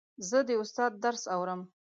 [0.29, 1.61] زه د استاد درس اورم.